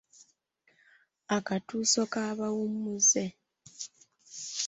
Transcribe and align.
Akatuuso 1.37 2.01
k’abawummuze. 2.13 3.23